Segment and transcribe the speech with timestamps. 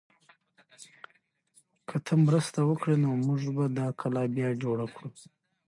[1.87, 5.09] که ته مرسته وکړې نو موږ به دا کلا بیا جوړه کړو.